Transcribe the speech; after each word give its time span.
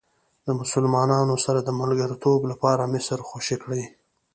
د 0.45 0.47
مسلمانانو 0.59 1.35
سره 1.45 1.59
د 1.63 1.69
ملګرتوب 1.81 2.41
لپاره 2.51 2.89
مصر 2.93 3.17
خوشې 3.27 3.57
کړئ. 3.63 3.83